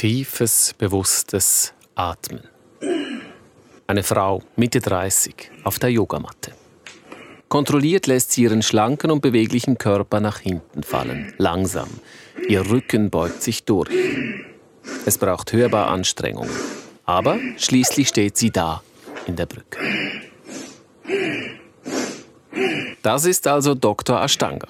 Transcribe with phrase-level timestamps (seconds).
[0.00, 2.40] Tiefes, bewusstes Atmen.
[3.86, 6.52] Eine Frau, Mitte 30, auf der Yogamatte.
[7.50, 11.90] Kontrolliert lässt sie ihren schlanken und beweglichen Körper nach hinten fallen, langsam.
[12.48, 13.90] Ihr Rücken beugt sich durch.
[15.04, 16.48] Es braucht hörbar Anstrengung.
[17.04, 18.82] Aber schließlich steht sie da,
[19.26, 19.80] in der Brücke.
[23.02, 24.18] Das ist also Dr.
[24.22, 24.68] Ashtanga.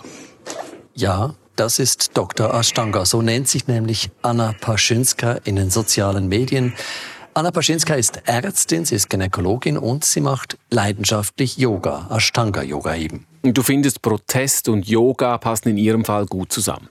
[0.95, 2.55] Ja, das ist Dr.
[2.55, 3.05] Ashtanga.
[3.05, 6.73] So nennt sich nämlich Anna Paschinska in den sozialen Medien.
[7.35, 13.27] Anna Paschinska ist Ärztin, sie ist Gynäkologin und sie macht leidenschaftlich Yoga, Ashtanga-Yoga eben.
[13.43, 16.89] Du findest Protest und Yoga passen in ihrem Fall gut zusammen.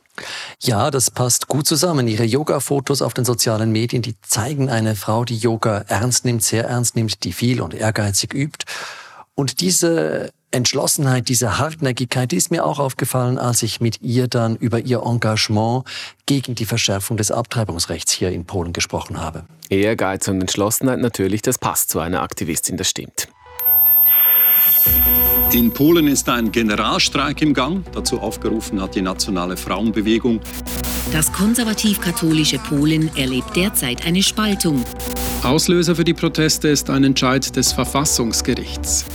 [0.61, 2.07] Ja, das passt gut zusammen.
[2.07, 6.65] Ihre Yoga-Fotos auf den sozialen Medien, die zeigen eine Frau, die Yoga ernst nimmt, sehr
[6.65, 8.65] ernst nimmt, die viel und ehrgeizig übt.
[9.33, 14.55] Und diese Entschlossenheit, diese Hartnäckigkeit, die ist mir auch aufgefallen, als ich mit ihr dann
[14.55, 15.83] über ihr Engagement
[16.25, 19.45] gegen die Verschärfung des Abtreibungsrechts hier in Polen gesprochen habe.
[19.69, 23.27] Ehrgeiz und Entschlossenheit natürlich, das passt zu einer Aktivistin, das stimmt.
[25.51, 27.83] In Polen ist ein Generalstreik im Gang.
[27.91, 30.39] Dazu aufgerufen hat die nationale Frauenbewegung.
[31.11, 34.83] Das konservativ-katholische Polen erlebt derzeit eine Spaltung.
[35.41, 39.05] Auslöser für die Proteste ist ein Entscheid des Verfassungsgerichts.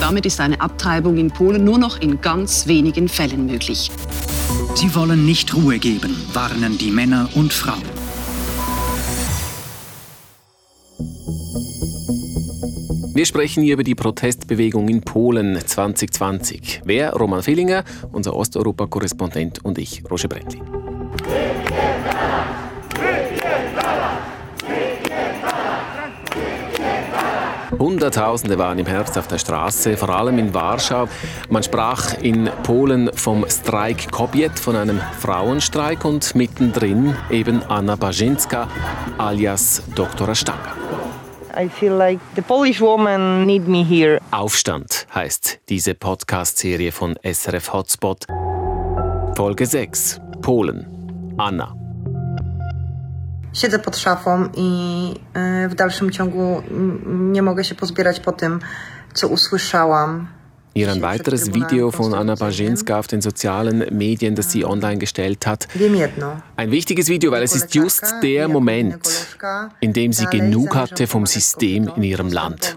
[0.00, 3.90] Damit ist eine Abtreibung in Polen nur noch in ganz wenigen Fällen möglich.
[4.74, 7.82] Sie wollen nicht Ruhe geben, warnen die Männer und Frauen.
[13.22, 16.82] Wir sprechen hier über die Protestbewegung in Polen 2020.
[16.84, 17.12] Wer?
[17.12, 20.60] Roman Fehlinger, unser Osteuropa-Korrespondent und ich, Roger Brettlin.
[27.78, 31.06] Hunderttausende waren im Herbst auf der Straße, vor allem in Warschau.
[31.48, 38.66] Man sprach in Polen vom Streik Kobiet, von einem Frauenstreik und mittendrin eben Anna Bażynska
[39.16, 40.34] alias Dr.
[40.34, 40.81] Stanga.
[41.54, 44.18] I feel like the Polish woman need me here.
[44.30, 48.26] Aufstand heißt diese Podcast-Serie von SRF Hotspot.
[49.36, 50.20] Folge 6.
[50.42, 50.86] Polen.
[51.38, 51.74] Anna.
[53.52, 55.14] Siedzę pod szafą i
[55.68, 56.62] w dalszym ciągu
[57.06, 58.60] nie mogę się pozbierać po tym,
[59.14, 60.28] co usłyszałam
[60.74, 65.46] Hier ein weiteres Video von Anna Bażynska auf den sozialen Medien, das sie online gestellt
[65.46, 65.68] hat.
[66.56, 69.36] Ein wichtiges Video, weil es ist just der Moment,
[69.80, 72.74] in dem sie genug hatte vom System in ihrem Land.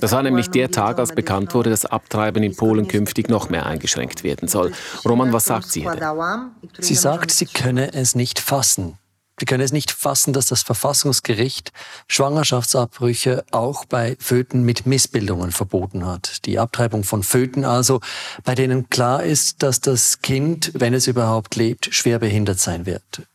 [0.00, 3.66] Das war nämlich der Tag, als bekannt wurde, dass Abtreiben in Polen künftig noch mehr
[3.66, 4.72] eingeschränkt werden soll.
[5.04, 6.50] Roman, was sagt sie hier?
[6.80, 8.98] Sie sagt, sie könne es nicht fassen.
[9.38, 11.72] Wir können es nicht fassen, dass das Verfassungsgericht
[12.08, 16.46] Schwangerschaftsabbrüche auch bei Föten mit Missbildungen verboten hat.
[16.46, 18.00] Die Abtreibung von Föten also,
[18.44, 23.26] bei denen klar ist, dass das Kind, wenn es überhaupt lebt, schwer behindert sein wird.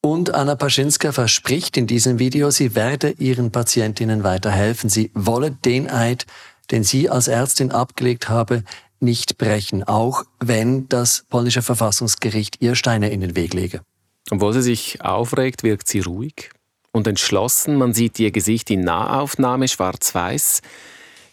[0.00, 4.88] Und Anna Paschinska verspricht in diesem Video, sie werde ihren Patientinnen weiterhelfen.
[4.88, 6.26] Sie wolle den Eid,
[6.70, 8.62] den sie als Ärztin abgelegt habe,
[9.00, 13.80] nicht brechen, auch wenn das polnische Verfassungsgericht ihr Steine in den Weg lege.
[14.30, 16.50] Obwohl sie sich aufregt, wirkt sie ruhig
[16.92, 17.76] und entschlossen.
[17.76, 20.62] Man sieht ihr Gesicht in Nahaufnahme, schwarz-weiß.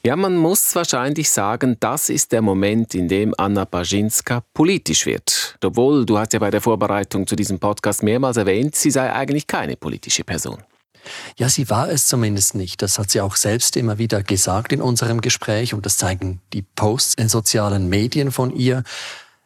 [0.06, 5.58] Ja, man muss wahrscheinlich sagen, das ist der Moment, in dem Anna Bażynska politisch wird.
[5.64, 9.48] Obwohl, du hast ja bei der Vorbereitung zu diesem Podcast mehrmals erwähnt, sie sei eigentlich
[9.48, 10.64] keine politische Person.
[11.38, 12.82] Ja, sie war es zumindest nicht.
[12.82, 16.62] Das hat sie auch selbst immer wieder gesagt in unserem Gespräch und das zeigen die
[16.62, 18.84] Posts in sozialen Medien von ihr.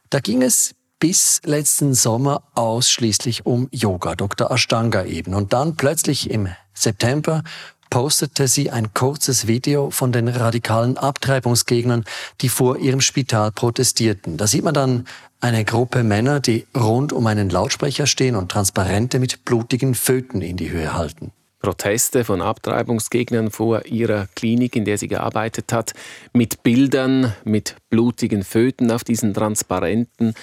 [0.10, 4.52] Da ging es bis letzten Sommer ausschließlich um Yoga, Dr.
[4.52, 5.34] Ashtanga eben.
[5.34, 7.44] Und dann plötzlich im September
[7.90, 12.06] postete sie ein kurzes Video von den radikalen Abtreibungsgegnern,
[12.42, 14.38] die vor ihrem Spital protestierten.
[14.38, 15.08] Da sieht man dann
[15.42, 20.56] eine Gruppe Männer, die rund um einen Lautsprecher stehen und Transparente mit blutigen Föten in
[20.56, 21.32] die Höhe halten.
[21.62, 25.94] Proteste von Abtreibungsgegnern vor ihrer Klinik, in der sie gearbeitet hat,
[26.32, 30.36] mit Bildern, mit blutigen Föten auf diesen Transparenten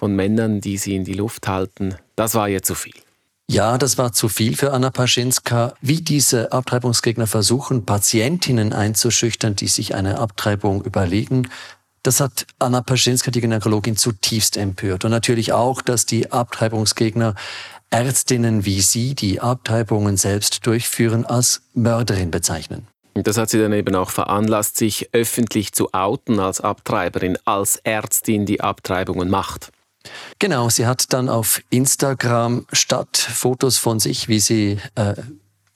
[0.00, 2.94] von Männern, die sie in die Luft halten, das war ihr zu viel.
[3.50, 5.74] Ja, das war zu viel für Anna Paschinska.
[5.82, 11.50] Wie diese Abtreibungsgegner versuchen, Patientinnen einzuschüchtern, die sich eine Abtreibung überlegen,
[12.02, 15.04] das hat Anna Paschinska, die Gynäkologin, zutiefst empört.
[15.04, 17.34] Und natürlich auch, dass die Abtreibungsgegner
[17.90, 22.86] Ärztinnen wie sie, die Abtreibungen selbst durchführen, als Mörderin bezeichnen.
[23.14, 28.46] Das hat sie dann eben auch veranlasst, sich öffentlich zu outen als Abtreiberin, als Ärztin,
[28.46, 29.72] die Abtreibungen macht.
[30.38, 35.14] Genau, sie hat dann auf Instagram statt Fotos von sich, wie sie äh,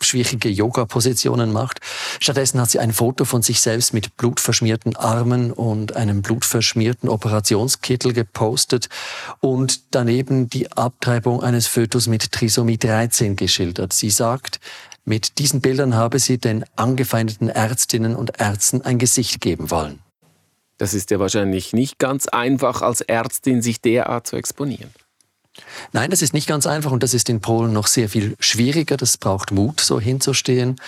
[0.05, 1.81] schwierige Yoga-Positionen macht.
[2.21, 8.13] Stattdessen hat sie ein Foto von sich selbst mit blutverschmierten Armen und einem blutverschmierten Operationskittel
[8.13, 8.89] gepostet
[9.41, 13.93] und daneben die Abtreibung eines Fötus mit Trisomie 13 geschildert.
[13.93, 14.61] Sie sagt,
[15.05, 19.99] mit diesen Bildern habe sie den angefeindeten Ärztinnen und Ärzten ein Gesicht geben wollen.
[20.79, 24.91] Das ist ja wahrscheinlich nicht ganz einfach, als Ärztin sich derart zu exponieren.
[25.93, 28.97] Nein, das ist nicht ganz einfach und das ist in Polen noch sehr viel schwieriger.
[28.97, 30.81] Das braucht Mut, so hinzustehen.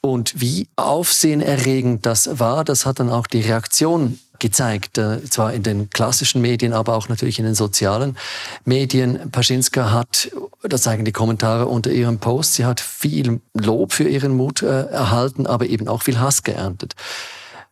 [0.00, 5.64] Und wie aufsehenerregend das war, das hat dann auch die Reaktion gezeigt, äh, zwar in
[5.64, 8.16] den klassischen Medien, aber auch natürlich in den sozialen
[8.64, 9.30] Medien.
[9.32, 10.30] Paschinska hat,
[10.62, 14.84] das zeigen die Kommentare unter ihrem Post, sie hat viel Lob für ihren Mut äh,
[14.84, 16.94] erhalten, aber eben auch viel Hass geerntet.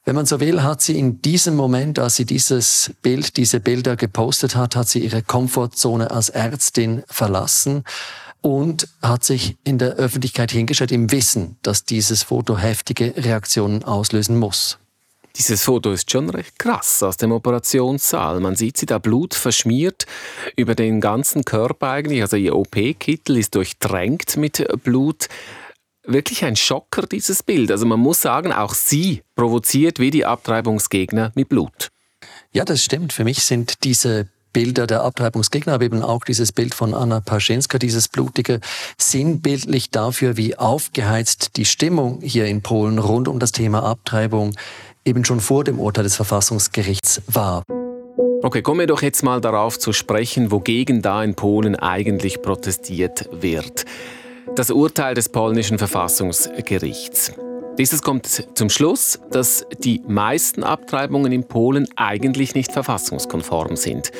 [0.08, 3.96] Wenn man so will, hat sie in diesem Moment, als sie dieses Bild, diese Bilder
[3.96, 7.82] gepostet hat, hat sie ihre Komfortzone als Ärztin verlassen
[8.40, 14.38] und hat sich in der Öffentlichkeit hingestellt im Wissen, dass dieses Foto heftige Reaktionen auslösen
[14.38, 14.78] muss.
[15.34, 18.38] Dieses Foto ist schon recht krass aus dem Operationssaal.
[18.38, 20.06] Man sieht sie da Blut verschmiert
[20.54, 22.22] über den ganzen Körper eigentlich.
[22.22, 25.26] Also ihr OP-Kittel ist durchtränkt mit Blut
[26.06, 27.70] wirklich ein Schocker, dieses Bild.
[27.70, 31.90] Also man muss sagen, auch sie provoziert wie die Abtreibungsgegner mit Blut.
[32.52, 33.12] Ja, das stimmt.
[33.12, 37.78] Für mich sind diese Bilder der Abtreibungsgegner, aber eben auch dieses Bild von Anna Paschinska,
[37.78, 38.60] dieses blutige,
[38.96, 44.56] sinnbildlich dafür, wie aufgeheizt die Stimmung hier in Polen rund um das Thema Abtreibung
[45.04, 47.64] eben schon vor dem Urteil des Verfassungsgerichts war.
[48.42, 53.28] Okay, kommen wir doch jetzt mal darauf zu sprechen, wogegen da in Polen eigentlich protestiert
[53.32, 53.84] wird
[54.54, 57.32] das Urteil des polnischen Verfassungsgerichts.
[57.78, 64.12] Dieses kommt zum Schluss, dass die meisten Abtreibungen in Polen eigentlich nicht verfassungskonform sind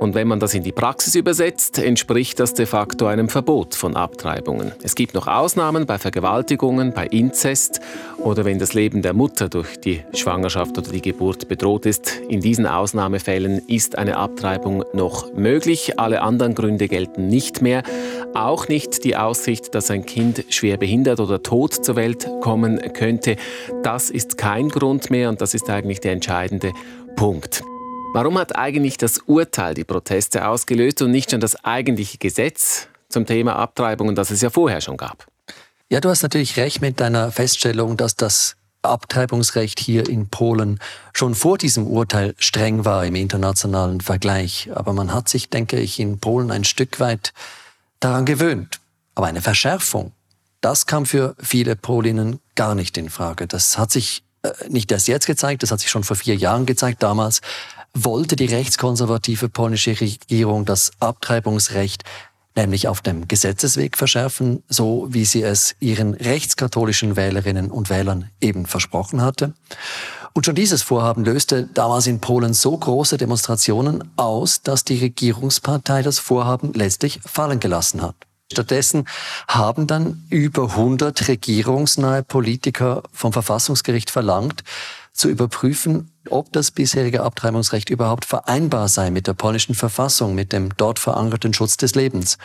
[0.00, 3.96] und wenn man das in die Praxis übersetzt, entspricht das de facto einem Verbot von
[3.96, 4.72] Abtreibungen.
[4.82, 7.80] Es gibt noch Ausnahmen bei Vergewaltigungen, bei Inzest
[8.16, 12.18] oder wenn das Leben der Mutter durch die Schwangerschaft oder die Geburt bedroht ist.
[12.30, 15.98] In diesen Ausnahmefällen ist eine Abtreibung noch möglich.
[15.98, 17.82] Alle anderen Gründe gelten nicht mehr.
[18.32, 23.36] Auch nicht die Aussicht, dass ein Kind schwer behindert oder tot zur Welt kommen könnte.
[23.82, 26.72] Das ist kein Grund mehr und das ist eigentlich der entscheidende
[27.16, 27.62] Punkt.
[28.12, 33.24] Warum hat eigentlich das Urteil die Proteste ausgelöst und nicht schon das eigentliche Gesetz zum
[33.24, 35.28] Thema Abtreibungen, das es ja vorher schon gab?
[35.88, 40.80] Ja, du hast natürlich recht mit deiner Feststellung, dass das Abtreibungsrecht hier in Polen
[41.12, 44.70] schon vor diesem Urteil streng war im internationalen Vergleich.
[44.74, 47.32] Aber man hat sich, denke ich, in Polen ein Stück weit
[48.00, 48.80] daran gewöhnt.
[49.14, 50.10] Aber eine Verschärfung,
[50.60, 53.46] das kam für viele Polinnen gar nicht in Frage.
[53.46, 56.66] Das hat sich äh, nicht erst jetzt gezeigt, das hat sich schon vor vier Jahren
[56.66, 57.02] gezeigt.
[57.02, 57.40] Damals
[57.94, 62.04] wollte die rechtskonservative polnische Regierung das Abtreibungsrecht
[62.56, 68.66] nämlich auf dem Gesetzesweg verschärfen, so wie sie es ihren rechtskatholischen Wählerinnen und Wählern eben
[68.66, 69.54] versprochen hatte.
[70.32, 76.02] Und schon dieses Vorhaben löste damals in Polen so große Demonstrationen aus, dass die Regierungspartei
[76.02, 78.14] das Vorhaben letztlich fallen gelassen hat.
[78.52, 79.06] Stattdessen
[79.46, 84.64] haben dann über 100 regierungsnahe Politiker vom Verfassungsgericht verlangt,
[85.12, 90.76] zu überprüfen, ob das bisherige Abtreibungsrecht überhaupt vereinbar sei mit der polnischen Verfassung, mit dem
[90.76, 92.38] dort verankerten Schutz des Lebens.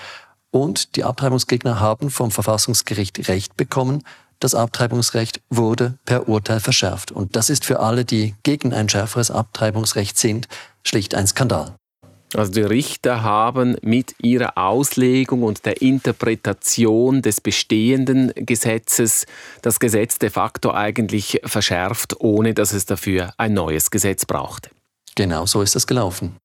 [0.52, 4.04] Und die Abtreibungsgegner haben vom Verfassungsgericht Recht bekommen.
[4.40, 7.12] Das Abtreibungsrecht wurde per Urteil verschärft.
[7.12, 10.48] Und das ist für alle, die gegen ein schärferes Abtreibungsrecht sind,
[10.84, 11.76] schlicht ein Skandal.
[12.36, 19.26] Also die Richter haben mit ihrer Auslegung und der Interpretation des bestehenden Gesetzes
[19.62, 24.70] das Gesetz de facto eigentlich verschärft, ohne dass es dafür ein neues Gesetz brauchte.
[25.16, 26.36] Genau so ist das gelaufen.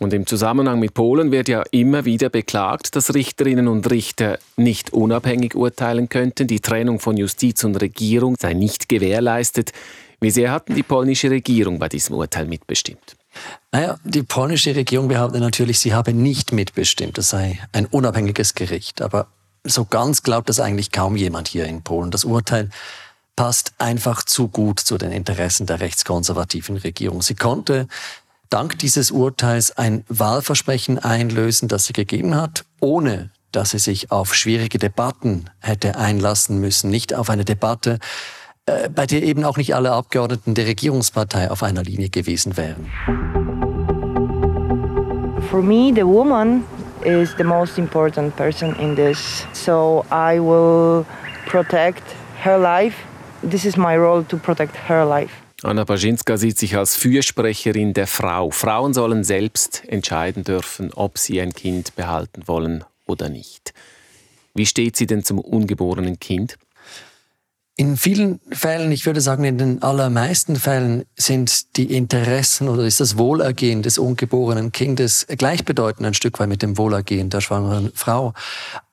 [0.00, 4.92] Und im Zusammenhang mit Polen wird ja immer wieder beklagt, dass Richterinnen und Richter nicht
[4.92, 6.46] unabhängig urteilen könnten.
[6.46, 9.72] Die Trennung von Justiz und Regierung sei nicht gewährleistet.
[10.20, 13.16] Wie sehr hatten die polnische Regierung bei diesem Urteil mitbestimmt?
[13.70, 17.18] Naja, die polnische Regierung behauptet natürlich, sie habe nicht mitbestimmt.
[17.18, 19.00] Das sei ein unabhängiges Gericht.
[19.00, 19.28] Aber
[19.64, 22.10] so ganz glaubt das eigentlich kaum jemand hier in Polen.
[22.10, 22.70] Das Urteil
[23.36, 27.22] passt einfach zu gut zu den Interessen der rechtskonservativen Regierung.
[27.22, 27.88] Sie konnte
[28.50, 34.34] dank dieses Urteils ein Wahlversprechen einlösen, das sie gegeben hat, ohne dass sie sich auf
[34.34, 36.90] schwierige Debatten hätte einlassen müssen.
[36.90, 37.98] Nicht auf eine Debatte,
[38.66, 42.86] äh, bei der eben auch nicht alle Abgeordneten der Regierungspartei auf einer Linie gewesen wären.
[45.50, 46.64] For me, the woman
[47.04, 49.46] is the most important person in this.
[49.52, 51.04] So I will
[51.46, 52.02] protect
[52.42, 52.96] her life.
[53.42, 55.32] This is my role to protect her life.
[55.64, 58.50] Anna Baczynska sieht sich als Fürsprecherin der Frau.
[58.50, 63.72] Frauen sollen selbst entscheiden dürfen, ob sie ein Kind behalten wollen oder nicht.
[64.54, 66.58] Wie steht sie denn zum ungeborenen Kind?
[67.74, 73.00] In vielen Fällen, ich würde sagen, in den allermeisten Fällen sind die Interessen oder ist
[73.00, 78.34] das Wohlergehen des ungeborenen Kindes gleichbedeutend ein Stück weit mit dem Wohlergehen der schwangeren Frau.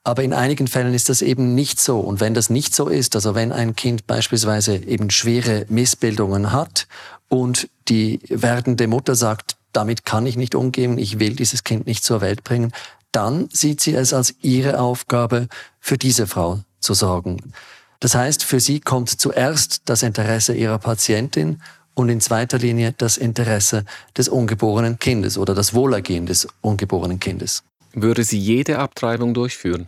[0.06, 2.00] Aber in einigen Fällen ist das eben nicht so.
[2.00, 6.88] Und wenn das nicht so ist, also wenn ein Kind beispielsweise eben schwere Missbildungen hat
[7.28, 12.06] und die werdende Mutter sagt, damit kann ich nicht umgehen, ich will dieses Kind nicht
[12.06, 12.72] zur Welt bringen,
[13.12, 15.50] dann sieht sie es als ihre Aufgabe,
[15.82, 17.52] für diese Frau zu sorgen.
[18.00, 21.62] Das heißt, für sie kommt zuerst das Interesse ihrer Patientin
[21.94, 23.84] und in zweiter Linie das Interesse
[24.18, 27.64] des ungeborenen Kindes oder das Wohlergehen des ungeborenen Kindes.
[27.94, 29.88] Würde sie jede Abtreibung durchführen?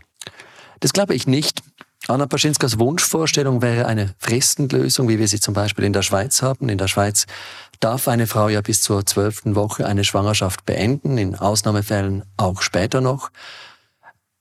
[0.81, 1.61] Das glaube ich nicht.
[2.07, 6.67] Anna Paschinskas Wunschvorstellung wäre eine Fristenlösung, wie wir sie zum Beispiel in der Schweiz haben.
[6.67, 7.27] In der Schweiz
[7.79, 13.01] darf eine Frau ja bis zur zwölften Woche eine Schwangerschaft beenden, in Ausnahmefällen auch später
[13.01, 13.29] noch.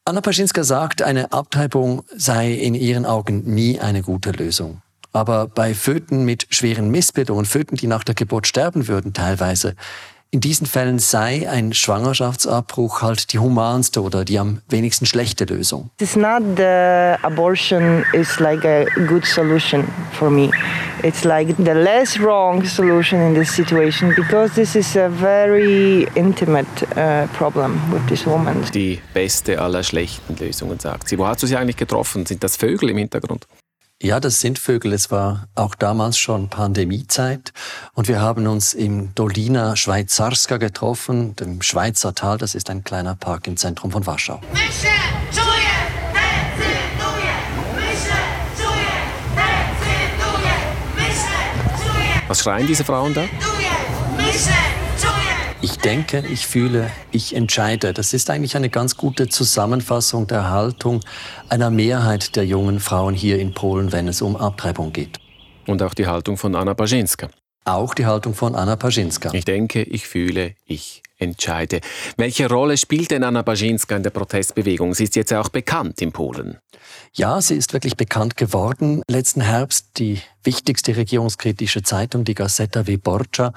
[0.04, 4.83] Anna Paschinska sagt, eine Abtreibung sei in ihren Augen nie eine gute Lösung.
[5.12, 9.75] Aber bei Föten mit schweren Missbildungen, Föten, die nach der Geburt sterben würden teilweise,
[10.32, 15.90] in diesen Fällen sei ein Schwangerschaftsabbruch halt die humanste oder die am wenigsten schlechte Lösung.
[16.00, 20.50] It's not the abortion is like a good solution for me.
[21.02, 26.68] It's like the less wrong solution in this situation because this is a very intimate
[26.96, 28.62] uh, problem with this woman.
[28.72, 31.18] Die beste aller schlechten Lösungen, sagt sie.
[31.18, 32.25] Wo hast du sie eigentlich getroffen?
[32.26, 33.46] Sind das Vögel im Hintergrund?
[34.02, 34.95] Ja, das sind Vögel.
[34.95, 37.52] Es war auch damals schon Pandemiezeit
[37.92, 42.38] und wir haben uns im Dolina Schweizarska getroffen, dem Schweizer Tal.
[42.38, 44.40] Das ist ein kleiner Park im Zentrum von Warschau.
[52.26, 53.25] Was schreien diese Frauen da?
[55.62, 57.92] Ich denke, ich fühle, ich entscheide.
[57.92, 61.00] Das ist eigentlich eine ganz gute Zusammenfassung der Haltung
[61.50, 65.18] einer Mehrheit der jungen Frauen hier in Polen, wenn es um Abtreibung geht.
[65.66, 67.28] Und auch die Haltung von Anna Paschinska.
[67.66, 69.34] Auch die Haltung von Anna Paschinska.
[69.34, 71.80] Ich denke, ich fühle, ich entscheide.
[72.16, 74.94] Welche Rolle spielt denn Anna Paschinska in der Protestbewegung?
[74.94, 76.56] Sie ist jetzt auch bekannt in Polen.
[77.12, 79.02] Ja, sie ist wirklich bekannt geworden.
[79.08, 83.52] Letzten Herbst die wichtigste regierungskritische Zeitung, die Gazeta Wyborcza,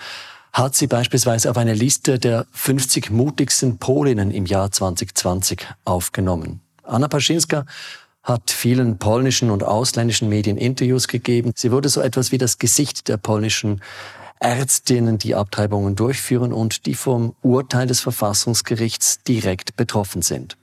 [0.53, 6.61] hat sie beispielsweise auf eine Liste der 50 mutigsten Polinnen im Jahr 2020 aufgenommen.
[6.83, 7.65] Anna Paschinska
[8.21, 11.51] hat vielen polnischen und ausländischen Medien Interviews gegeben.
[11.55, 13.81] Sie wurde so etwas wie das Gesicht der polnischen
[14.39, 20.57] Ärztinnen, die Abtreibungen durchführen und die vom Urteil des Verfassungsgerichts direkt betroffen sind.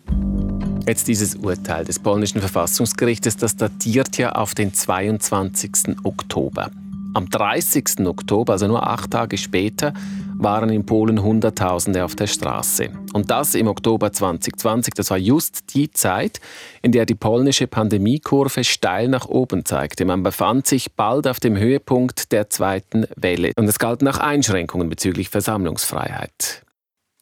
[0.87, 5.97] Jetzt dieses Urteil des polnischen Verfassungsgerichtes, das datiert ja auf den 22.
[6.05, 6.71] Oktober.
[7.13, 8.07] Am 30.
[8.07, 9.93] Oktober, also nur acht Tage später,
[10.37, 12.91] waren in Polen Hunderttausende auf der Straße.
[13.13, 16.41] Und das im Oktober 2020, das war just die Zeit,
[16.83, 20.05] in der die polnische Pandemiekurve steil nach oben zeigte.
[20.05, 23.53] Man befand sich bald auf dem Höhepunkt der zweiten Welle.
[23.57, 26.63] Und es galten auch Einschränkungen bezüglich Versammlungsfreiheit.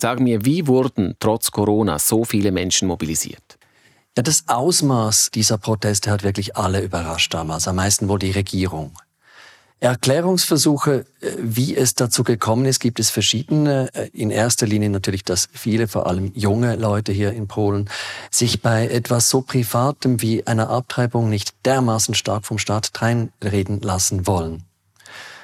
[0.01, 3.59] Sag mir, wie wurden trotz Corona so viele Menschen mobilisiert?
[4.17, 8.93] Ja, das Ausmaß dieser Proteste hat wirklich alle überrascht damals, am meisten wohl die Regierung.
[9.81, 13.91] Erklärungsversuche, äh, wie es dazu gekommen ist, gibt es verschiedene.
[13.95, 17.89] Äh, in erster Linie natürlich, dass viele, vor allem junge Leute hier in Polen,
[18.31, 24.27] sich bei etwas so Privatem wie einer Abtreibung nicht dermaßen stark vom Staat reinreden lassen
[24.27, 24.68] wollen.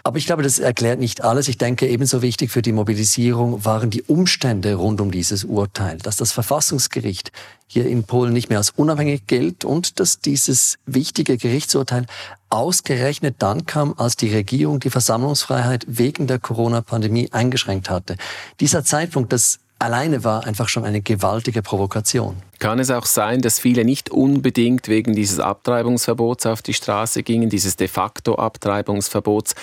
[0.06, 1.49] Aber ich glaube, das erklärt nicht alles.
[1.49, 6.16] Ich denke, ebenso wichtig für die Mobilisierung waren die Umstände rund um dieses Urteil, dass
[6.16, 7.32] das Verfassungsgericht
[7.66, 12.04] hier in Polen nicht mehr als unabhängig gilt und dass dieses wichtige Gerichtsurteil
[12.50, 18.16] ausgerechnet dann kam, als die Regierung die Versammlungsfreiheit wegen der Corona-Pandemie eingeschränkt hatte.
[18.61, 22.37] Dieser Zeitpunkt, das alleine war einfach schon eine gewaltige Provokation.
[22.58, 27.50] Kann es auch sein, dass viele nicht unbedingt wegen dieses Abtreibungsverbots auf die Straße gingen,
[27.50, 29.54] dieses de facto Abtreibungsverbots,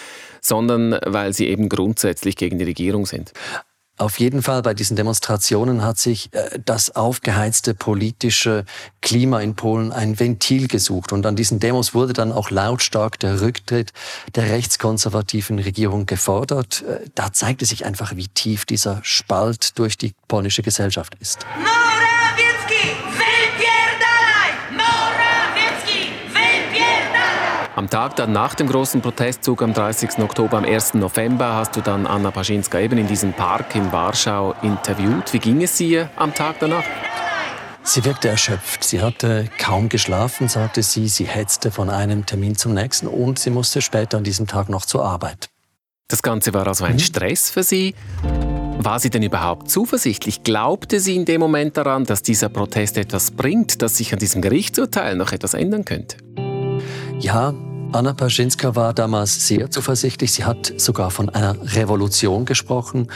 [0.42, 3.32] sondern weil sie eben grundsätzlich gegen die Regierung sind?
[4.02, 8.66] Auf jeden Fall bei diesen Demonstrationen hat sich äh, das aufgeheizte politische
[9.02, 11.12] Klima in Polen ein Ventil gesucht.
[11.12, 13.94] Und an diesen Demos wurde dann auch lautstark der Rücktritt
[14.34, 16.84] der rechtskonservativen Regierung gefordert.
[16.88, 21.46] Äh, da zeigte sich einfach, wie tief dieser Spalt durch die polnische Gesellschaft ist.
[27.82, 30.20] Am Tag dann nach dem großen Protestzug am 30.
[30.20, 30.94] Oktober, am 1.
[30.94, 35.34] November, hast du dann Anna Paschinska eben in diesem Park in Warschau interviewt.
[35.34, 36.84] Wie ging es ihr am Tag danach?
[37.82, 38.84] Sie wirkte erschöpft.
[38.84, 41.08] Sie hatte kaum geschlafen, sagte sie.
[41.08, 44.86] Sie hetzte von einem Termin zum nächsten und sie musste später an diesem Tag noch
[44.86, 45.50] zur Arbeit.
[46.08, 47.00] Das Ganze war also ein mhm.
[47.00, 47.96] Stress für Sie.
[48.78, 50.44] War sie denn überhaupt zuversichtlich?
[50.44, 54.44] Glaubte sie in dem Moment daran, dass dieser Protest etwas bringt, dass sich an diesem
[54.44, 56.18] Gerichtsurteil noch etwas ändern könnte?
[57.20, 57.54] Ja,
[57.94, 60.32] Anna Paschinska war damals sehr zuversichtlich.
[60.32, 63.08] Sie hat sogar von einer Revolution gesprochen.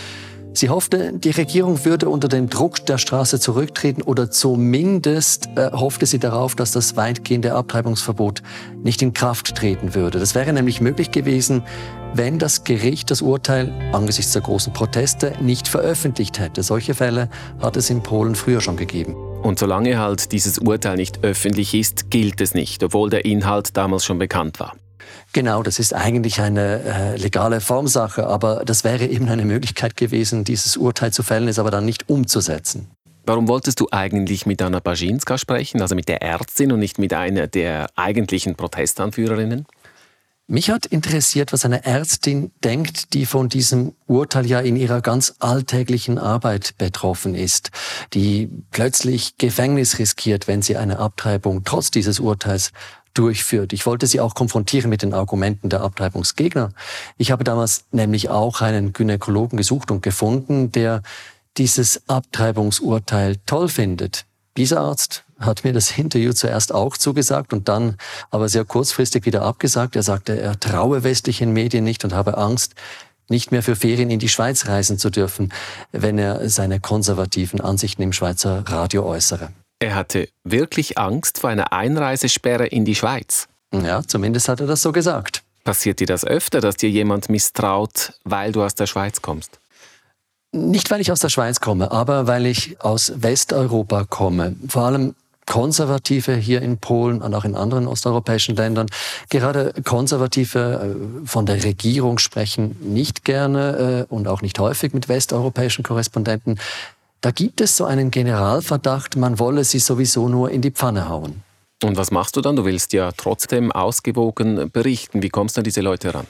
[0.52, 6.06] Sie hoffte, die Regierung würde unter dem Druck der Straße zurücktreten oder zumindest äh, hoffte
[6.06, 8.42] sie darauf, dass das weitgehende Abtreibungsverbot
[8.84, 10.20] nicht in Kraft treten würde.
[10.20, 11.64] Das wäre nämlich möglich gewesen,
[12.14, 16.64] wenn das Gericht das Urteil angesichts der großen Proteste nicht veröffentlicht hätte.
[16.64, 17.30] Solche Fälle
[17.62, 19.16] hat es in Polen früher schon gegeben.
[19.46, 24.04] Und solange halt dieses Urteil nicht öffentlich ist, gilt es nicht, obwohl der Inhalt damals
[24.04, 24.76] schon bekannt war.
[25.34, 30.46] Genau, das ist eigentlich eine äh, legale Formsache, aber das wäre eben eine Möglichkeit gewesen,
[30.46, 32.90] dieses Urteil zu fällen, es aber dann nicht umzusetzen.
[33.28, 37.14] Warum wolltest du eigentlich mit Anna Baginska sprechen, also mit der Ärztin und nicht mit
[37.14, 39.68] einer der eigentlichen Protestanführerinnen?
[40.48, 45.34] Mich hat interessiert, was eine Ärztin denkt, die von diesem Urteil ja in ihrer ganz
[45.40, 47.72] alltäglichen Arbeit betroffen ist,
[48.14, 52.74] die plötzlich Gefängnis riskiert, wenn sie eine Abtreibung trotz dieses Urteils
[53.16, 53.74] durchführt.
[53.74, 56.74] Ich wollte sie auch konfrontieren mit den Argumenten der Abtreibungsgegner.
[57.18, 61.02] Ich habe damals nämlich auch einen Gynäkologen gesucht und gefunden, der
[61.58, 64.26] dieses Abtreibungsurteil toll findet.
[64.58, 67.98] Dieser Arzt hat mir das Interview zuerst auch zugesagt und dann
[68.32, 69.96] aber sehr kurzfristig wieder abgesagt.
[69.96, 72.74] Er sagte, er traue westlichen Medien nicht und habe Angst,
[73.28, 75.52] nicht mehr für Ferien in die Schweiz reisen zu dürfen,
[75.92, 79.50] wenn er seine konservativen Ansichten im Schweizer Radio äußere.
[79.80, 83.48] Er hatte wirklich Angst vor einer Einreisesperre in die Schweiz.
[83.74, 85.44] Ja, zumindest hat er das so gesagt.
[85.64, 89.60] Passiert dir das öfter, dass dir jemand misstraut, weil du aus der Schweiz kommst?
[90.56, 94.56] Nicht, weil ich aus der Schweiz komme, aber weil ich aus Westeuropa komme.
[94.70, 95.14] Vor allem
[95.46, 98.88] Konservative hier in Polen und auch in anderen osteuropäischen Ländern.
[99.30, 105.10] Gerade Konservative äh, von der Regierung sprechen nicht gerne äh, und auch nicht häufig mit
[105.10, 106.58] westeuropäischen Korrespondenten.
[107.20, 111.44] Da gibt es so einen Generalverdacht, man wolle sie sowieso nur in die Pfanne hauen.
[111.84, 112.56] Und was machst du dann?
[112.56, 115.22] Du willst ja trotzdem ausgewogen berichten.
[115.22, 116.28] Wie kommst du an diese Leute ran?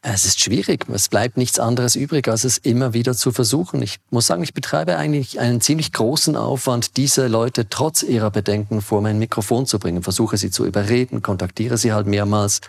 [0.00, 0.86] Es ist schwierig.
[0.92, 3.82] Es bleibt nichts anderes übrig, als es immer wieder zu versuchen.
[3.82, 8.80] Ich muss sagen, ich betreibe eigentlich einen ziemlich großen Aufwand, diese Leute trotz ihrer Bedenken
[8.80, 10.02] vor mein Mikrofon zu bringen.
[10.02, 12.60] Versuche sie zu überreden, kontaktiere sie halt mehrmals.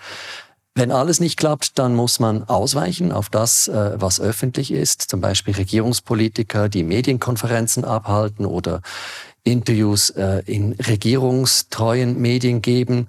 [0.73, 5.21] Wenn alles nicht klappt, dann muss man ausweichen auf das, äh, was öffentlich ist, zum
[5.21, 8.81] Beispiel Regierungspolitiker, die Medienkonferenzen abhalten oder
[9.43, 13.07] Interviews äh, in regierungstreuen Medien geben.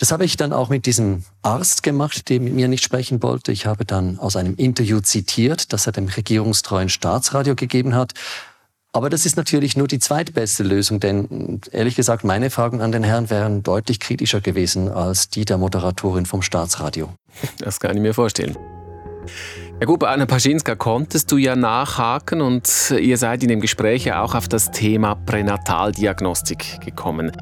[0.00, 3.52] Das habe ich dann auch mit diesem Arzt gemacht, der mit mir nicht sprechen wollte.
[3.52, 8.14] Ich habe dann aus einem Interview zitiert, das er dem regierungstreuen Staatsradio gegeben hat.
[8.92, 13.04] Aber das ist natürlich nur die zweitbeste Lösung, denn ehrlich gesagt, meine Fragen an den
[13.04, 17.10] Herrn wären deutlich kritischer gewesen als die der Moderatorin vom Staatsradio.
[17.58, 18.56] Das kann ich mir vorstellen.
[19.80, 24.06] Ja gut, bei Anna Paschinska konntest du ja nachhaken und ihr seid in dem Gespräch
[24.06, 27.32] ja auch auf das Thema Pränataldiagnostik gekommen.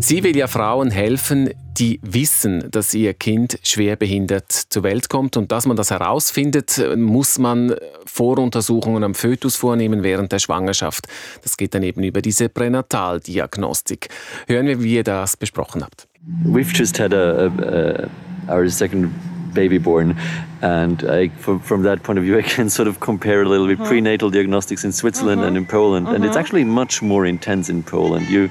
[0.00, 5.36] Sie will ja Frauen helfen, die wissen, dass ihr Kind schwer behindert zur Welt kommt
[5.36, 7.74] und dass man das herausfindet, muss man
[8.06, 11.08] Voruntersuchungen am Fötus vornehmen während der Schwangerschaft.
[11.42, 14.08] Das geht dann eben über diese Pränataldiagnostik.
[14.46, 16.06] Hören wir, wie ihr das besprochen habt.
[16.44, 18.08] We've just had a, a,
[18.48, 19.10] a our second
[19.54, 20.16] baby born
[20.60, 23.66] and I, from, from, that point of view I can sort of compare a little
[23.66, 23.88] bit mm-hmm.
[23.88, 25.48] prenatal diagnostics in Switzerland mm-hmm.
[25.48, 26.16] and in Poland mm-hmm.
[26.16, 28.28] and it's actually much more intense in Poland.
[28.28, 28.50] You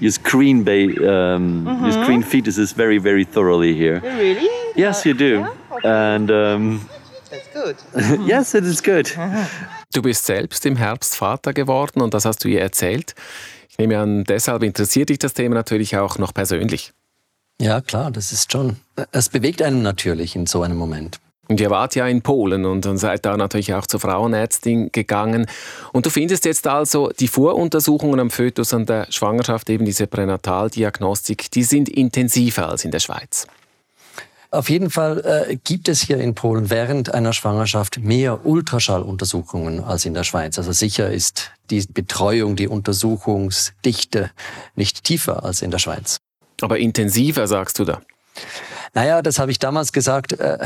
[0.00, 1.84] you screen ba- um, mm-hmm.
[1.84, 4.00] you screen fetuses very very thoroughly here.
[4.02, 4.48] Really?
[4.74, 5.40] Yes, you do.
[5.40, 5.54] Yeah?
[5.72, 5.88] Okay.
[5.88, 6.88] And um,
[7.30, 7.76] that's good.
[8.26, 9.10] yes, it is good.
[9.92, 13.14] Du bist selbst im Herbst Vater geworden und das hast du ihr erzählt.
[13.68, 16.92] Ich nehme an, deshalb interessiert dich das Thema natürlich auch noch persönlich.
[17.60, 18.76] Ja, klar, das ist schon.
[19.12, 21.20] Es bewegt einen natürlich in so einem Moment.
[21.50, 25.46] Und ihr wart ja in Polen und, und seid da natürlich auch zur Frauenärztin gegangen.
[25.92, 31.50] Und du findest jetzt also die Voruntersuchungen am Fötus an der Schwangerschaft, eben diese Pränataldiagnostik,
[31.50, 33.48] die sind intensiver als in der Schweiz.
[34.52, 40.04] Auf jeden Fall äh, gibt es hier in Polen während einer Schwangerschaft mehr Ultraschalluntersuchungen als
[40.04, 40.56] in der Schweiz.
[40.56, 44.30] Also sicher ist die Betreuung, die Untersuchungsdichte
[44.76, 46.18] nicht tiefer als in der Schweiz.
[46.60, 48.02] Aber intensiver, sagst du da?
[48.94, 50.32] Naja, das habe ich damals gesagt.
[50.38, 50.58] Äh,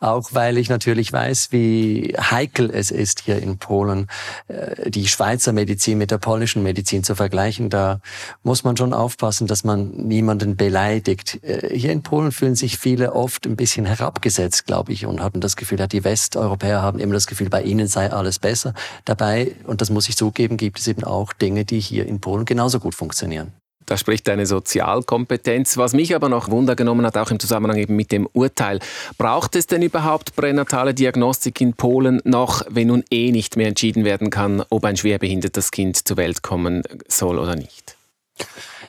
[0.00, 4.08] auch weil ich natürlich weiß, wie heikel es ist, hier in Polen
[4.48, 7.70] äh, die Schweizer Medizin mit der polnischen Medizin zu vergleichen.
[7.70, 8.00] Da
[8.42, 11.42] muss man schon aufpassen, dass man niemanden beleidigt.
[11.42, 15.40] Äh, hier in Polen fühlen sich viele oft ein bisschen herabgesetzt, glaube ich, und haben
[15.40, 18.74] das Gefühl, die Westeuropäer haben immer das Gefühl, bei ihnen sei alles besser.
[19.04, 22.44] Dabei, und das muss ich zugeben, gibt es eben auch Dinge, die hier in Polen
[22.44, 23.52] genauso gut funktionieren.
[23.90, 25.76] Da spricht deine Sozialkompetenz.
[25.76, 28.78] Was mich aber noch Wunder genommen hat, auch im Zusammenhang eben mit dem Urteil.
[29.18, 34.04] Braucht es denn überhaupt pränatale Diagnostik in Polen noch, wenn nun eh nicht mehr entschieden
[34.04, 37.96] werden kann, ob ein schwerbehindertes Kind zur Welt kommen soll oder nicht?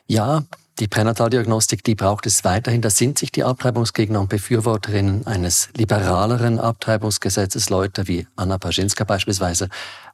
[0.05, 0.43] Ja,
[0.77, 2.83] die Pränataldiagnostik, die braucht es weiterhin.
[2.83, 9.69] Da sind sich die Abtreibungsgegner und Befürworterinnen eines liberaleren Abtreibungsgesetzes, Leute wie Anna Paschinska beispielsweise,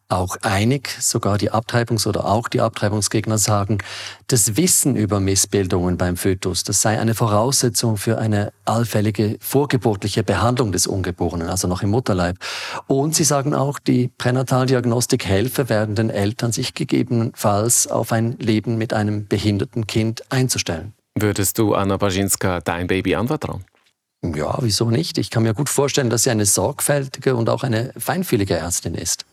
[0.09, 3.79] auch einig, sogar die Abtreibungs- oder auch die Abtreibungsgegner sagen,
[4.27, 10.71] das Wissen über Missbildungen beim Fötus, das sei eine Voraussetzung für eine allfällige vorgeburtliche Behandlung
[10.71, 12.37] des Ungeborenen, also noch im Mutterleib.
[12.87, 18.93] Und sie sagen auch, die Pränataldiagnostik helfe werdenden Eltern, sich gegebenenfalls auf ein Leben mit
[18.93, 20.93] einem behinderten Kind einzustellen.
[21.19, 23.65] Würdest du Anna Baczynska dein Baby anvertrauen?
[24.23, 25.17] Ja, wieso nicht?
[25.17, 29.25] Ich kann mir gut vorstellen, dass sie eine sorgfältige und auch eine feinfühlige Ärztin ist.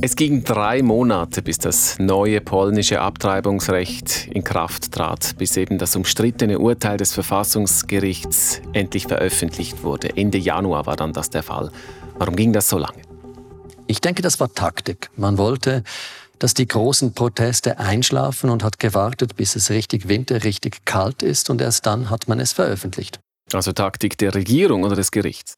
[0.00, 5.96] Es ging drei Monate, bis das neue polnische Abtreibungsrecht in Kraft trat, bis eben das
[5.96, 10.16] umstrittene Urteil des Verfassungsgerichts endlich veröffentlicht wurde.
[10.16, 11.72] Ende Januar war dann das der Fall.
[12.16, 13.02] Warum ging das so lange?
[13.86, 15.10] Ich denke, das war Taktik.
[15.16, 15.82] Man wollte,
[16.38, 21.50] dass die großen Proteste einschlafen und hat gewartet, bis es richtig Winter, richtig kalt ist
[21.50, 23.18] und erst dann hat man es veröffentlicht.
[23.52, 25.54] Also Taktik der Regierung oder des Gerichts?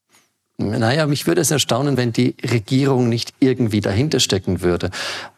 [0.61, 4.91] Naja, mich würde es erstaunen, wenn die Regierung nicht irgendwie dahinter stecken würde.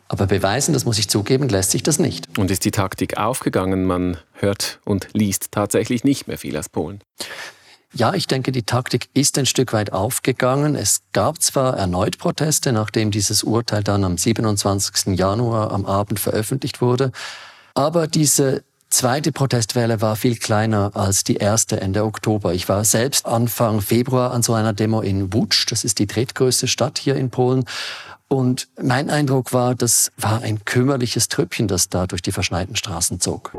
[0.09, 2.39] Aber beweisen, das muss ich zugeben, lässt sich das nicht.
[2.39, 3.87] Und ist die Taktik aufgegangen?
[3.87, 7.01] Man hört und liest tatsächlich nicht mehr viel aus Polen.
[7.95, 10.77] Ja, ich denke, die Taktik ist ein Stück weit aufgegangen.
[10.77, 15.19] Es gab zwar erneut Proteste, nachdem dieses Urteil dann am 27.
[15.19, 17.13] Januar am Abend veröffentlicht wurde,
[17.75, 22.55] aber diese zweite Protestwelle war viel kleiner als die erste Ende Oktober.
[22.55, 26.69] Ich war selbst Anfang Februar an so einer Demo in Łódź, das ist die drittgrößte
[26.69, 27.65] Stadt hier in Polen.
[28.29, 33.21] Und mein Eindruck war, das war ein kümmerliches Trüppchen, das da durch die verschneiten Straßen
[33.21, 33.53] zog.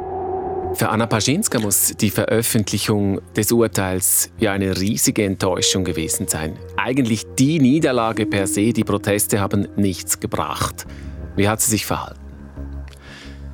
[0.75, 6.57] Für Anna Paschinska muss die Veröffentlichung des Urteils ja eine riesige Enttäuschung gewesen sein.
[6.77, 10.87] Eigentlich die Niederlage per se, die Proteste haben nichts gebracht.
[11.35, 12.22] Wie hat sie sich verhalten?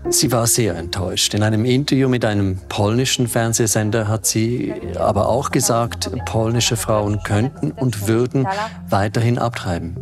[0.08, 1.34] Sie war sehr enttäuscht.
[1.34, 7.72] In einem Interview mit einem polnischen Fernsehsender hat sie aber auch gesagt, polnische Frauen könnten
[7.72, 8.48] und würden
[8.90, 9.96] weiterhin abtreiben.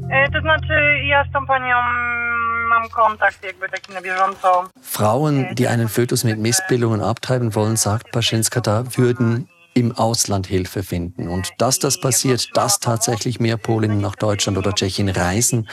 [4.81, 10.81] Frauen, die einen Fötus mit Missbildungen abtreiben wollen, sagt Paschinska da, würden im Ausland Hilfe
[10.81, 11.27] finden.
[11.27, 15.67] Und dass das passiert, dass tatsächlich mehr Polinnen nach Deutschland oder Tschechien reisen,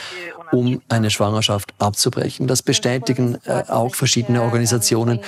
[0.55, 2.47] um eine Schwangerschaft abzubrechen.
[2.47, 5.19] Das bestätigen äh, auch verschiedene Organisationen,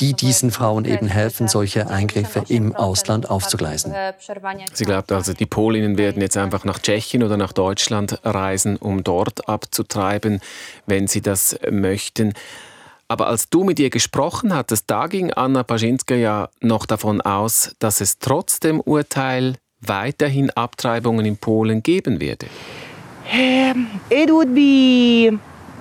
[0.00, 3.92] die diesen Frauen eben helfen, solche Eingriffe im Ausland aufzugleisen.
[4.72, 9.02] Sie glaubt also, die Polinnen werden jetzt einfach nach Tschechien oder nach Deutschland reisen, um
[9.02, 10.40] dort abzutreiben,
[10.86, 12.32] wenn sie das möchten.
[13.08, 17.74] Aber als du mit ihr gesprochen hattest, da ging Anna Paschinska ja noch davon aus,
[17.78, 22.46] dass es trotz dem Urteil weiterhin Abtreibungen in Polen geben werde.
[23.32, 25.38] Um, it would be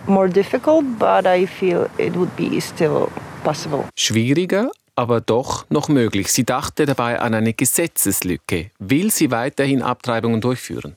[0.07, 3.09] more difficult, but I feel it would be still
[3.43, 3.85] possible.
[3.95, 6.31] Schwieriger, aber doch noch möglich.
[6.31, 8.71] Sie dachte dabei an eine Gesetzeslücke.
[8.79, 10.95] Will sie weiterhin Abtreibungen durchführen?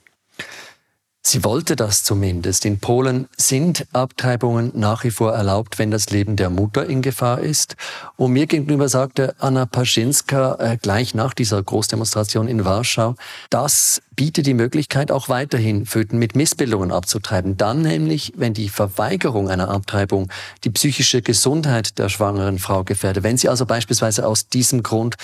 [1.31, 2.64] Sie wollte das zumindest.
[2.64, 7.41] In Polen sind Abtreibungen nach wie vor erlaubt, wenn das Leben der Mutter in Gefahr
[7.41, 7.77] ist.
[8.17, 13.14] Und mir gegenüber sagte Anna Paschinska äh, gleich nach dieser Großdemonstration in Warschau,
[13.51, 17.59] das bietet die Möglichkeit, auch weiterhin Föten mit Missbildungen abzutreiben.
[17.59, 20.33] Dann nämlich, wenn die Verweigerung einer Abtreibung
[20.64, 23.23] die psychische Gesundheit der schwangeren Frau gefährdet.
[23.23, 25.17] Wenn sie also beispielsweise aus diesem Grund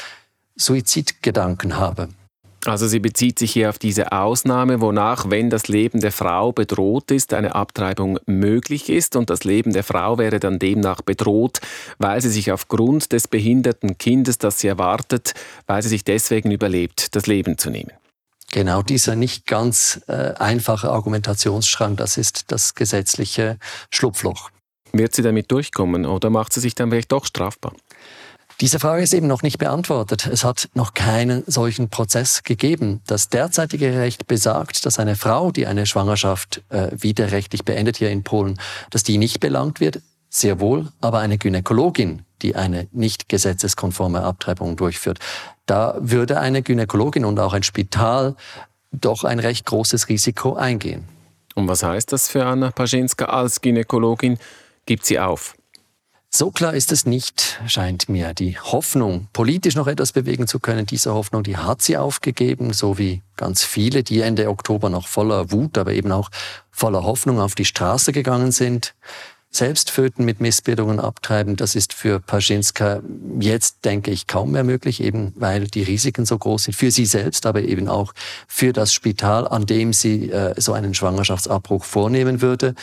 [0.55, 2.11] Suizidgedanken habe.
[2.66, 7.11] Also sie bezieht sich hier auf diese Ausnahme, wonach, wenn das Leben der Frau bedroht
[7.11, 11.61] ist, eine Abtreibung möglich ist und das Leben der Frau wäre dann demnach bedroht,
[11.98, 15.35] weil sie sich aufgrund des behinderten Kindes, das sie erwartet,
[15.66, 17.92] weil sie sich deswegen überlebt, das Leben zu nehmen.
[18.50, 23.59] Genau dieser nicht ganz äh, einfache Argumentationsschrank, das ist das gesetzliche
[23.90, 24.50] Schlupfloch.
[24.92, 27.74] Wird sie damit durchkommen oder macht sie sich dann vielleicht doch strafbar?
[28.61, 30.27] Diese Frage ist eben noch nicht beantwortet.
[30.27, 33.01] Es hat noch keinen solchen Prozess gegeben.
[33.07, 38.23] Das derzeitige Recht besagt, dass eine Frau, die eine Schwangerschaft äh, widerrechtlich beendet hier in
[38.23, 44.23] Polen, dass die nicht belangt wird, sehr wohl, aber eine Gynäkologin, die eine nicht gesetzeskonforme
[44.23, 45.19] Abtreibung durchführt,
[45.67, 48.37] da würde eine Gynäkologin und auch ein Spital
[48.93, 51.05] doch ein recht großes Risiko eingehen.
[51.55, 54.38] Und was heißt das für Anna Paschinska als Gynäkologin?
[54.87, 55.55] Gibt sie auf?
[56.37, 58.35] So klar ist es nicht, scheint mir.
[58.35, 62.99] Die Hoffnung, politisch noch etwas bewegen zu können, diese Hoffnung, die hat sie aufgegeben, so
[62.99, 66.31] wie ganz viele, die Ende Oktober noch voller Wut, aber eben auch
[66.73, 68.97] voller Hoffnung auf die Straße gegangen sind.
[69.49, 73.01] selbst Föten mit Missbildungen abtreiben, das ist für Paschinska
[73.38, 77.07] jetzt, denke ich, kaum mehr möglich, eben weil die Risiken so groß sind für sie
[77.07, 78.12] selbst, aber eben auch
[78.49, 82.75] für das Spital, an dem sie äh, so einen Schwangerschaftsabbruch vornehmen würde.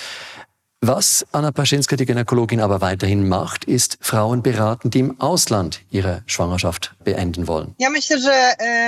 [0.84, 6.24] Was Anna Paschinska, die Gynäkologin, aber weiterhin macht, ist Frauen beraten, die im Ausland ihre
[6.26, 7.76] Schwangerschaft beenden wollen.
[7.78, 8.32] Ja myślę, że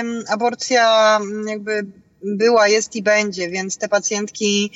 [0.02, 1.86] um, aborcja jakby
[2.24, 4.72] była, jest i będzie, więc te Patientki.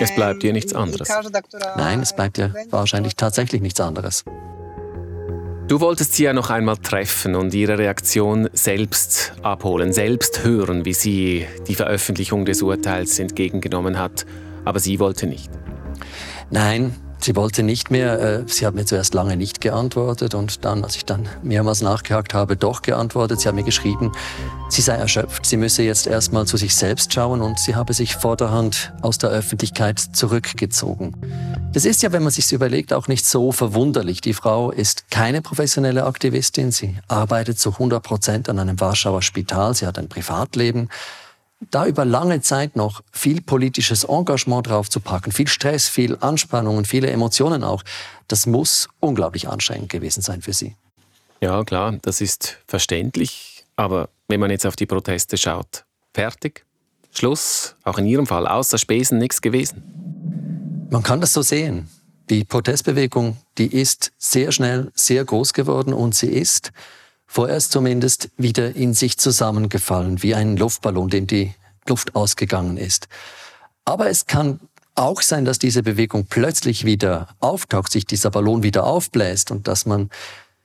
[0.00, 1.08] es bleibt ihr nichts anderes.
[1.08, 1.40] Każda,
[1.76, 4.24] Nein, es bleibt ihr wahrscheinlich tatsächlich nichts anderes.
[5.68, 10.94] Du wolltest sie ja noch einmal treffen und ihre Reaktion selbst abholen, selbst hören, wie
[10.94, 14.26] sie die Veröffentlichung des Urteils entgegengenommen hat.
[14.64, 15.61] Aber sie wollte nicht.
[16.52, 18.20] Nein, sie wollte nicht mehr.
[18.20, 22.34] Äh, sie hat mir zuerst lange nicht geantwortet und dann, als ich dann mehrmals nachgehakt
[22.34, 23.40] habe, doch geantwortet.
[23.40, 24.12] Sie hat mir geschrieben,
[24.68, 28.16] sie sei erschöpft, sie müsse jetzt erstmal zu sich selbst schauen und sie habe sich
[28.16, 31.16] vorderhand aus der Öffentlichkeit zurückgezogen.
[31.72, 34.20] Das ist ja, wenn man sich überlegt, auch nicht so verwunderlich.
[34.20, 36.70] Die Frau ist keine professionelle Aktivistin.
[36.70, 39.74] Sie arbeitet zu 100 Prozent an einem Warschauer Spital.
[39.74, 40.90] Sie hat ein Privatleben
[41.70, 47.10] da über lange Zeit noch viel politisches Engagement draufzupacken, viel Stress, viel Anspannung und viele
[47.10, 47.82] Emotionen auch,
[48.28, 50.76] das muss unglaublich anstrengend gewesen sein für Sie.
[51.40, 53.64] Ja, klar, das ist verständlich.
[53.76, 56.64] Aber wenn man jetzt auf die Proteste schaut, fertig,
[57.12, 59.82] Schluss, auch in Ihrem Fall, außer Spesen nichts gewesen.
[60.90, 61.88] Man kann das so sehen.
[62.30, 66.72] Die Protestbewegung, die ist sehr schnell sehr groß geworden und sie ist
[67.32, 71.54] vorerst zumindest wieder in sich zusammengefallen, wie ein Luftballon, dem die
[71.88, 73.08] Luft ausgegangen ist.
[73.86, 74.60] Aber es kann
[74.94, 79.86] auch sein, dass diese Bewegung plötzlich wieder auftaucht, sich dieser Ballon wieder aufbläst und dass
[79.86, 80.10] man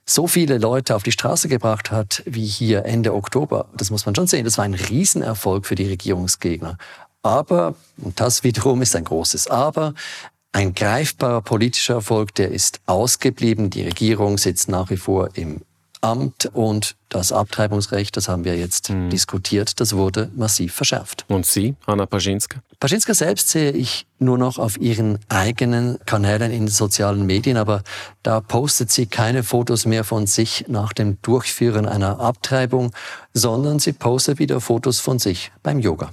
[0.04, 3.70] so viele Leute auf die Straße gebracht hat wie hier Ende Oktober.
[3.74, 4.44] Das muss man schon sehen.
[4.44, 6.76] Das war ein Riesenerfolg für die Regierungsgegner.
[7.22, 9.94] Aber, und das wiederum ist ein großes Aber,
[10.52, 13.70] ein greifbarer politischer Erfolg, der ist ausgeblieben.
[13.70, 15.62] Die Regierung sitzt nach wie vor im
[16.00, 19.10] Amt und das Abtreibungsrecht, das haben wir jetzt mhm.
[19.10, 21.24] diskutiert, das wurde massiv verschärft.
[21.28, 22.60] Und Sie, Anna Paschinska?
[22.80, 27.82] Paschinska selbst sehe ich nur noch auf ihren eigenen Kanälen in den sozialen Medien, aber
[28.22, 32.92] da postet sie keine Fotos mehr von sich nach dem Durchführen einer Abtreibung,
[33.32, 36.12] sondern sie postet wieder Fotos von sich beim Yoga.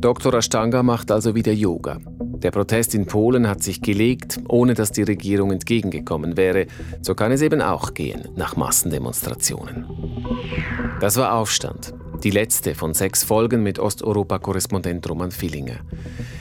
[0.00, 0.32] Dr.
[0.34, 1.98] Ashtanga macht also wieder Yoga.
[2.42, 6.66] Der Protest in Polen hat sich gelegt, ohne dass die Regierung entgegengekommen wäre.
[7.02, 9.86] So kann es eben auch gehen nach Massendemonstrationen.
[11.00, 11.94] Das war Aufstand.
[12.24, 15.78] Die letzte von sechs Folgen mit Osteuropa-Korrespondent Roman Fillinger.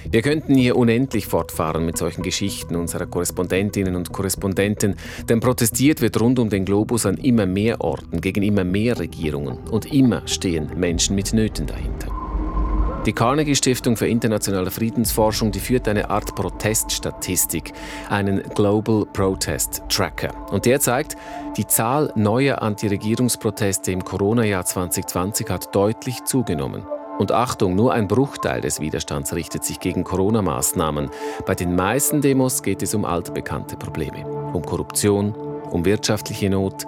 [0.10, 4.96] Wir könnten hier unendlich fortfahren mit solchen Geschichten unserer Korrespondentinnen und Korrespondenten,
[5.30, 9.58] denn protestiert wird rund um den Globus an immer mehr Orten gegen immer mehr Regierungen
[9.70, 12.17] und immer stehen Menschen mit Nöten dahinter.
[13.08, 17.72] Die Carnegie Stiftung für internationale Friedensforschung die führt eine Art Proteststatistik,
[18.10, 20.34] einen Global Protest Tracker.
[20.52, 21.16] Und der zeigt,
[21.56, 26.86] die Zahl neuer Antiregierungsproteste im Corona-Jahr 2020 hat deutlich zugenommen.
[27.18, 31.10] Und Achtung, nur ein Bruchteil des Widerstands richtet sich gegen Corona-Maßnahmen.
[31.46, 34.28] Bei den meisten Demos geht es um altbekannte Probleme.
[34.52, 36.86] Um Korruption, um wirtschaftliche Not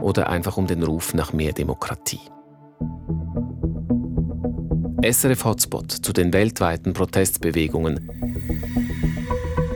[0.00, 2.22] oder einfach um den Ruf nach mehr Demokratie.
[5.02, 8.10] SRF Hotspot zu den weltweiten Protestbewegungen.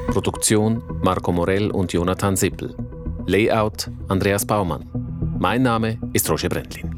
[0.08, 2.76] Produktion Marco Morell und Jonathan Sippel.
[3.26, 4.84] Layout Andreas Baumann.
[5.38, 6.93] Mein Name ist Roger Brendlin.